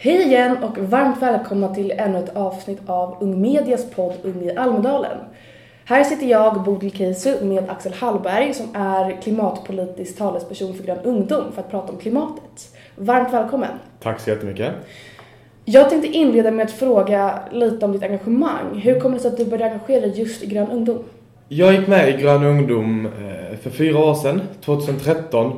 [0.00, 4.56] Hej igen och varmt välkomna till ännu ett avsnitt av Ung Medias podd Ung i
[4.56, 5.18] Almedalen.
[5.84, 11.52] Här sitter jag, Bodil Keisu, med Axel Hallberg som är klimatpolitisk talesperson för Grön Ungdom
[11.52, 12.76] för att prata om klimatet.
[12.96, 13.70] Varmt välkommen!
[14.00, 14.72] Tack så jättemycket.
[15.64, 18.80] Jag tänkte inleda med att fråga lite om ditt engagemang.
[18.82, 21.04] Hur kommer det sig att du började engagera dig just i Grön Ungdom?
[21.48, 25.52] Jag gick med i Grön Ungdom eh, för fyra år sedan, 2013.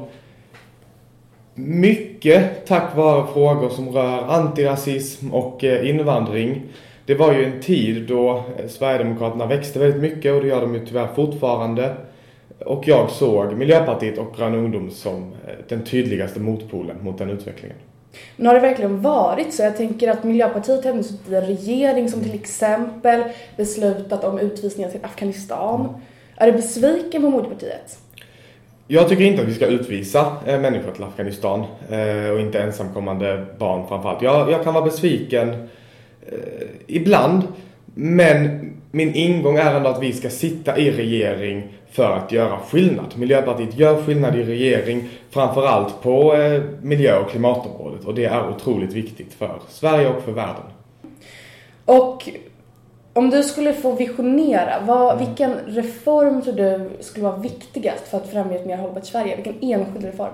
[1.66, 6.62] Mycket tack vare frågor som rör antirasism och eh, invandring.
[7.06, 10.74] Det var ju en tid då eh, Sverigedemokraterna växte väldigt mycket och det gör de
[10.74, 11.94] ju tyvärr fortfarande.
[12.58, 15.32] Och jag såg Miljöpartiet och Grön Ungdom som
[15.68, 17.76] den tydligaste motpolen mot den utvecklingen.
[18.36, 19.62] Men har det verkligen varit så?
[19.62, 23.22] Jag tänker att Miljöpartiet har suttit i en regering som till exempel
[23.56, 25.80] beslutat om utvisningar till Afghanistan.
[25.80, 25.92] Mm.
[26.36, 27.98] Är du besviken på Moderpartiet?
[28.92, 33.46] Jag tycker inte att vi ska utvisa eh, människor till Afghanistan eh, och inte ensamkommande
[33.58, 34.22] barn framförallt.
[34.22, 35.48] Jag, jag kan vara besviken
[36.26, 37.42] eh, ibland,
[37.94, 43.06] men min ingång är ändå att vi ska sitta i regering för att göra skillnad.
[43.16, 48.92] Miljöpartiet gör skillnad i regering, framförallt på eh, miljö och klimatområdet och det är otroligt
[48.92, 50.64] viktigt för Sverige och för världen.
[51.84, 52.28] Och
[53.12, 55.26] om du skulle få visionera, vad, mm.
[55.26, 59.36] vilken reform tror du skulle vara viktigast för att främja ett mer hållbart Sverige?
[59.36, 60.32] Vilken enskild reform?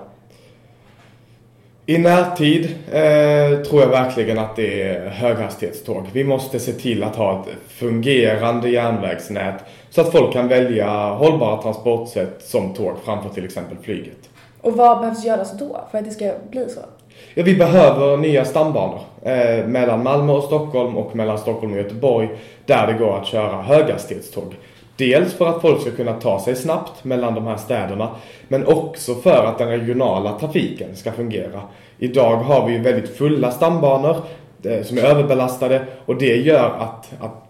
[1.89, 6.03] I närtid eh, tror jag verkligen att det är höghastighetståg.
[6.13, 11.61] Vi måste se till att ha ett fungerande järnvägsnät så att folk kan välja hållbara
[11.61, 14.29] transportsätt som tåg framför till exempel flyget.
[14.61, 16.79] Och vad behövs göras då för att det ska bli så?
[17.33, 22.29] Ja, vi behöver nya stambanor eh, mellan Malmö och Stockholm och mellan Stockholm och Göteborg
[22.65, 24.55] där det går att köra höghastighetståg.
[24.97, 28.09] Dels för att folk ska kunna ta sig snabbt mellan de här städerna
[28.47, 31.61] men också för att den regionala trafiken ska fungera.
[31.97, 34.15] Idag har vi ju väldigt fulla stambanor
[34.63, 37.46] eh, som är överbelastade och det gör att, att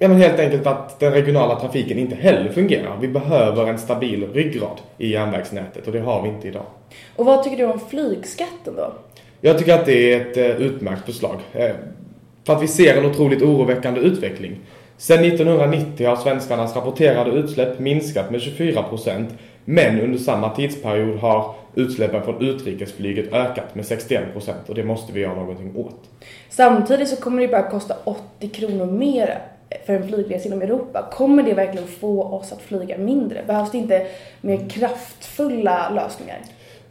[0.00, 2.96] Ja men helt enkelt att den regionala trafiken inte heller fungerar.
[3.00, 6.66] Vi behöver en stabil ryggrad i järnvägsnätet och det har vi inte idag.
[7.16, 8.92] Och vad tycker du om flygskatten då?
[9.40, 11.36] Jag tycker att det är ett eh, utmärkt förslag.
[11.52, 11.70] Eh,
[12.44, 14.56] för att vi ser en otroligt oroväckande utveckling.
[14.96, 19.26] Sedan 1990 har svenskarnas rapporterade utsläpp minskat med 24%
[19.64, 25.20] men under samma tidsperiod har utsläppen från utrikesflyget ökat med 61% och det måste vi
[25.20, 26.00] göra någonting åt.
[26.48, 29.38] Samtidigt så kommer det bara kosta 80 kronor mer
[29.86, 31.08] för en flygresa inom Europa.
[31.12, 33.42] Kommer det verkligen få oss att flyga mindre?
[33.46, 34.06] Behövs det inte
[34.40, 36.38] mer kraftfulla lösningar?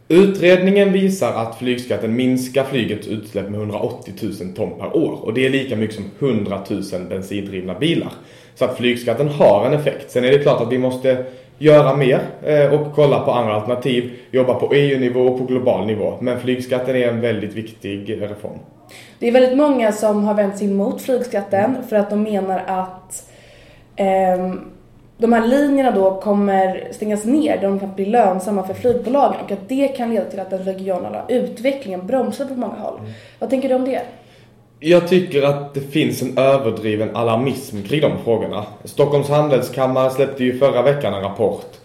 [0.08, 5.46] Utredningen visar att flygskatten minskar flygets utsläpp med 180 000 ton per år och det
[5.46, 8.12] är lika mycket som 100 000 bensindrivna bilar.
[8.54, 10.10] Så att flygskatten har en effekt.
[10.10, 11.24] Sen är det klart att vi måste
[11.58, 16.18] göra mer eh, och kolla på andra alternativ, jobba på EU-nivå och på global nivå.
[16.20, 18.58] Men flygskatten är en väldigt viktig reform.
[19.18, 23.30] Det är väldigt många som har vänt sig emot flygskatten för att de menar att
[23.96, 24.54] eh,
[25.18, 29.68] de här linjerna då kommer stängas ner, de kan bli lönsamma för flygbolagen och att
[29.68, 32.98] det kan leda till att den regionala utvecklingen bromsar på många håll.
[32.98, 33.12] Mm.
[33.38, 34.02] Vad tänker du om det?
[34.80, 38.64] Jag tycker att det finns en överdriven alarmism kring de frågorna.
[38.84, 41.76] Stockholms handelskammare släppte ju förra veckan en rapport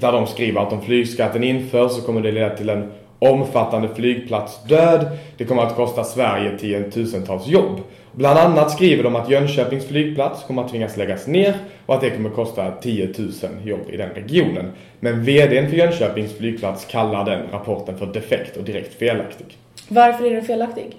[0.00, 5.06] där de skriver att om flygskatten införs så kommer det leda till en omfattande flygplatsdöd.
[5.36, 7.80] Det kommer att kosta Sverige tiotusentals jobb.
[8.12, 11.54] Bland annat skriver de att Jönköpings flygplats kommer att tvingas läggas ner
[11.86, 13.30] och att det kommer att kosta 10 000
[13.64, 14.72] jobb i den regionen.
[15.00, 19.46] Men VDn för Jönköpings flygplats kallar den rapporten för defekt och direkt felaktig.
[19.88, 20.96] Varför är den felaktig?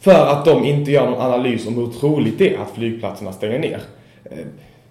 [0.00, 3.58] För att de inte gör någon analys om hur troligt det är att flygplatserna stänger
[3.58, 3.80] ner.
[4.24, 4.38] Eh,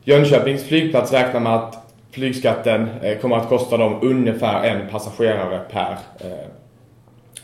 [0.03, 1.77] Jönköpings flygplats räknar med att
[2.11, 6.47] flygskatten eh, kommer att kosta dem ungefär en passagerare per, eh,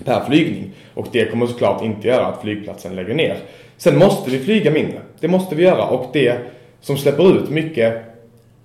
[0.06, 0.72] per flygning.
[0.94, 3.38] Och det kommer såklart inte göra att flygplatsen lägger ner.
[3.78, 5.02] Sen måste vi flyga mindre.
[5.20, 6.38] Det måste vi göra och det
[6.82, 8.04] som släpper ut mycket,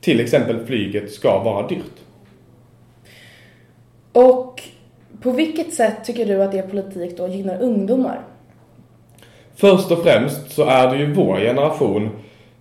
[0.01, 1.95] till exempel flyget, ska vara dyrt.
[4.13, 4.63] Och
[5.23, 8.21] på vilket sätt tycker du att er politik då gynnar ungdomar?
[9.57, 12.11] Först och främst så är det ju vår generation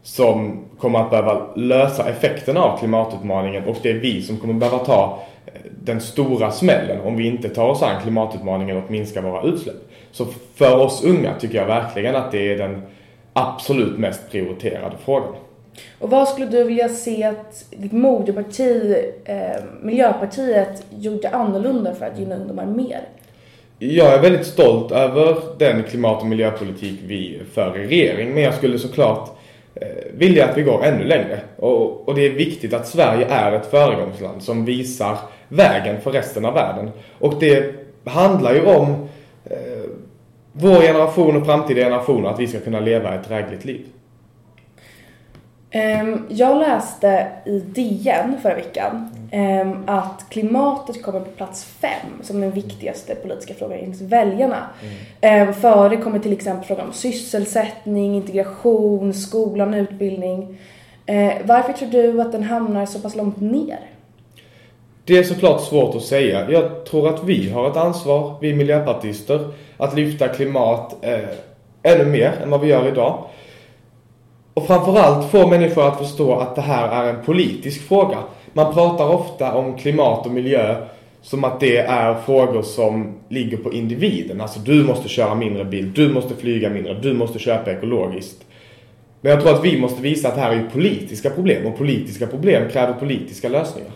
[0.03, 4.77] som kommer att behöva lösa effekterna av klimatutmaningen och det är vi som kommer behöva
[4.77, 5.53] ta eh,
[5.83, 9.75] den stora smällen om vi inte tar oss an klimatutmaningen och minskar våra utsläpp.
[10.11, 12.81] Så för oss unga tycker jag verkligen att det är den
[13.33, 15.33] absolut mest prioriterade frågan.
[15.99, 18.95] Och vad skulle du vilja se att ditt moderparti,
[19.25, 19.37] eh,
[19.81, 23.01] Miljöpartiet, gjorde annorlunda för att gynna ungdomar mer?
[23.79, 28.53] Jag är väldigt stolt över den klimat och miljöpolitik vi för i regering, men jag
[28.53, 29.29] skulle såklart
[29.75, 31.39] Eh, vill jag att vi går ännu längre.
[31.57, 35.17] Och, och, det är viktigt att Sverige är ett föregångsland som visar
[35.47, 36.91] vägen för resten av världen.
[37.19, 37.75] Och det
[38.05, 39.09] handlar ju om
[39.45, 39.57] eh,
[40.51, 43.85] vår generation och framtida generationer att vi ska kunna leva ett drägligt liv.
[45.75, 52.41] Ehm, Jag läste i DN förra veckan ehm, att klimatet kommer på plats fem som
[52.41, 54.69] den viktigaste politiska frågan enligt väljarna.
[55.21, 60.57] Ehm, Före kommer till exempel frågan om sysselsättning, integration, skolan, utbildning.
[61.43, 63.79] Varför tror du att den hamnar så pass långt ner?
[65.05, 66.51] Det är såklart svårt att säga.
[66.51, 69.47] Jag tror att vi har ett ansvar, vi miljöpartister,
[69.77, 71.19] att lyfta klimat eh,
[71.83, 73.23] ännu mer än vad vi gör idag.
[74.53, 78.17] Och framförallt få människor att förstå att det här är en politisk fråga.
[78.53, 80.75] Man pratar ofta om klimat och miljö
[81.21, 84.41] som att det är frågor som ligger på individen.
[84.41, 88.45] Alltså du måste köra mindre bil, du måste flyga mindre, du måste köpa ekologiskt.
[89.21, 92.27] Men jag tror att vi måste visa att det här är politiska problem och politiska
[92.27, 93.91] problem kräver politiska lösningar.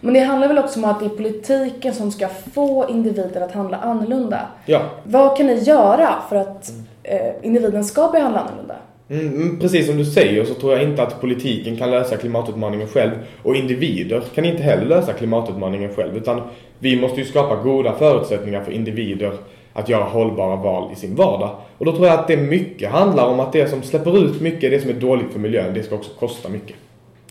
[0.00, 3.52] Men det handlar väl också om att det är politiken som ska få individen att
[3.52, 4.40] handla annorlunda.
[4.66, 6.72] Ja, Vad kan ni göra för att
[7.02, 8.76] eh, individen ska behandla annorlunda?
[9.10, 12.88] Mm, mm, precis som du säger så tror jag inte att politiken kan lösa klimatutmaningen
[12.88, 13.12] själv
[13.42, 16.40] och individer kan inte heller lösa klimatutmaningen själv utan
[16.78, 19.32] vi måste ju skapa goda förutsättningar för individer
[19.72, 21.50] att göra hållbara val i sin vardag.
[21.78, 24.70] Och då tror jag att det mycket handlar om att det som släpper ut mycket,
[24.70, 26.76] det som är dåligt för miljön, det ska också kosta mycket.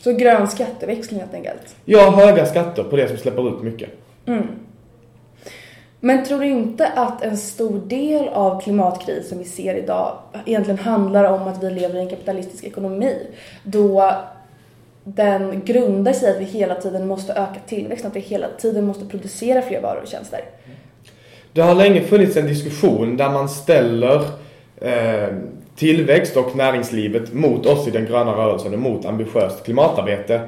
[0.02, 1.76] Så grön skatteväxling helt enkelt.
[1.86, 3.90] Ja, höga skatter på det som släpper ut mycket.
[6.00, 11.24] Men tror du inte att en stor del av klimatkrisen vi ser idag egentligen handlar
[11.24, 13.18] om att vi lever i en kapitalistisk ekonomi
[13.64, 14.14] då
[15.04, 18.86] den grundar sig i att vi hela tiden måste öka tillväxten, att vi hela tiden
[18.86, 20.40] måste producera fler varor och tjänster.
[21.54, 24.22] Det har länge funnits en diskussion där man ställer
[24.82, 25.28] eh,
[25.76, 30.42] tillväxt och näringslivet mot oss i den gröna rörelsen och mot ambitiöst klimatarbete.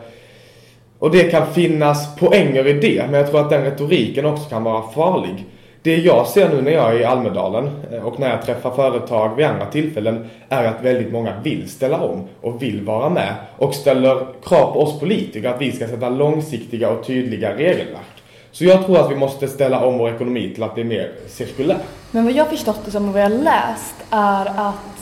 [0.99, 4.63] Och det kan finnas poänger i det, men jag tror att den retoriken också kan
[4.63, 5.45] vara farlig.
[5.81, 9.35] Det jag ser nu när jag är i Almedalen eh, och när jag träffar företag
[9.35, 13.75] vid andra tillfällen är att väldigt många vill ställa om och vill vara med och
[13.75, 18.19] ställer krav på oss politiker att vi ska sätta långsiktiga och tydliga regelverk.
[18.51, 21.77] Så jag tror att vi måste ställa om vår ekonomi till att bli mer cirkulär.
[22.11, 24.98] Men vad jag förstått det som och vad jag läst är att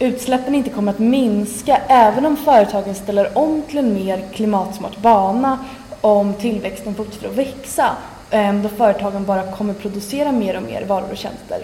[0.00, 5.58] utsläppen inte kommer att minska även om företagen ställer om till en mer klimatsmart bana
[6.00, 7.96] om tillväxten fortsätter att växa.
[8.30, 11.58] Eh, då företagen bara kommer producera mer och mer varor och tjänster.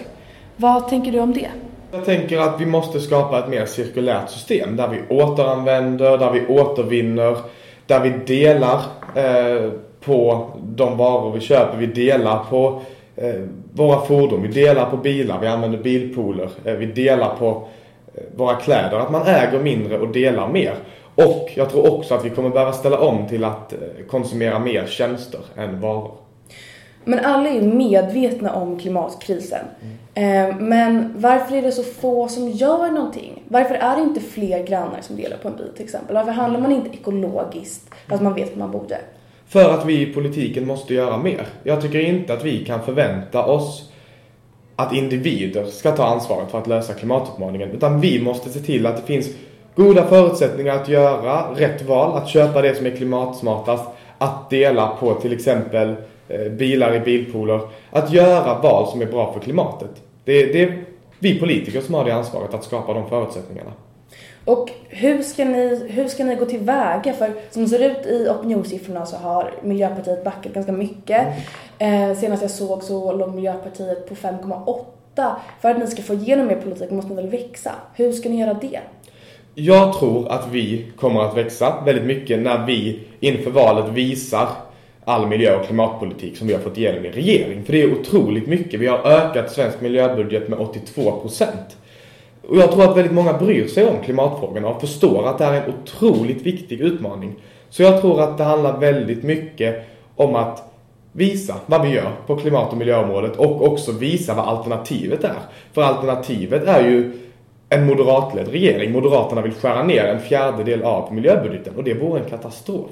[0.55, 1.47] Vad tänker du om det?
[1.91, 6.47] Jag tänker att vi måste skapa ett mer cirkulärt system där vi återanvänder, där vi
[6.47, 7.37] återvinner,
[7.85, 8.81] där vi delar
[9.15, 9.71] eh,
[10.05, 11.77] på de varor vi köper.
[11.77, 12.81] Vi delar på
[13.15, 13.41] eh,
[13.73, 17.67] våra fordon, vi delar på bilar, vi använder bilpooler, eh, vi delar på
[18.35, 18.97] våra kläder.
[18.99, 20.75] Att man äger mindre och delar mer.
[21.15, 23.79] Och jag tror också att vi kommer behöva ställa om till att eh,
[24.09, 26.11] konsumera mer tjänster än varor.
[27.03, 29.65] Men alla är medvetna om klimatkrisen.
[30.13, 33.43] Eh, Men varför är det så få som gör någonting?
[33.47, 36.15] Varför är det inte fler grannar som delar på en bil till exempel?
[36.15, 38.97] Varför handlar man inte ekologiskt fast man vet att man borde?
[39.47, 41.47] För att vi i politiken måste göra mer.
[41.63, 43.91] Jag tycker inte att vi kan förvänta oss
[44.79, 47.71] att individer ska ta ansvaret för att lösa klimatutmaningen.
[47.71, 49.29] Utan vi måste se till att det finns
[49.75, 53.83] goda förutsättningar att göra rätt val, att köpa det som är klimatsmartast,
[54.17, 55.95] att dela på till exempel
[56.27, 57.59] eh, bilar i bilpooler,
[57.91, 59.91] att göra val som är bra för klimatet.
[60.23, 60.83] Det, det är
[61.19, 63.71] vi politiker som har det ansvaret att skapa de förutsättningarna.
[64.45, 67.13] Och hur ska, ni, hur ska ni gå tillväga?
[67.13, 71.27] För som det ser ut i opinionssiffrorna så har Miljöpartiet backat ganska mycket.
[71.79, 75.35] Eh, senast jag såg så låg Miljöpartiet på 5,8.
[75.61, 77.71] För att ni ska få igenom er politik måste ni väl växa?
[77.93, 78.79] Hur ska ni göra det?
[79.55, 84.49] Jag tror att vi kommer att växa väldigt mycket när vi inför valet visar
[85.05, 87.63] all miljö och klimatpolitik som vi har fått igenom i regering.
[87.63, 88.79] För det är otroligt mycket.
[88.79, 91.47] Vi har ökat svensk miljöbudget med 82%.
[92.47, 95.53] Och jag tror att väldigt många bryr sig om klimatfrågorna och förstår att det här
[95.53, 97.35] är en otroligt viktig utmaning.
[97.69, 99.85] Så jag tror att det handlar väldigt mycket
[100.15, 100.63] om att
[101.11, 105.39] visa vad vi gör på klimat och miljöområdet och också visa vad alternativet är.
[105.73, 107.19] För alternativet är ju
[107.69, 108.91] en moderatledd regering.
[108.91, 112.89] Moderaterna vill skära ner en fjärdedel av miljöbudgeten och det vore en katastrof.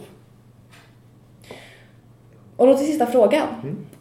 [2.57, 3.47] Och då till sista frågan.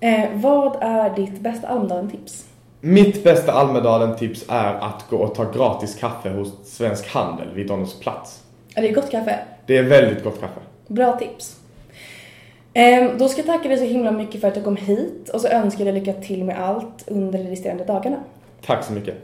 [0.00, 2.53] Eh, vad är ditt bästa Almedalen-tips?
[2.87, 7.95] Mitt bästa Almedalen-tips är att gå och ta gratis kaffe hos Svensk Handel vid Donners
[8.00, 8.43] plats.
[8.75, 9.38] Är det gott kaffe?
[9.67, 10.61] Det är väldigt gott kaffe.
[10.87, 11.57] Bra tips.
[12.73, 15.41] Eh, då ska jag tacka dig så himla mycket för att du kom hit och
[15.41, 18.17] så önskar jag dig lycka till med allt under de resterande dagarna.
[18.67, 19.14] Tack så mycket.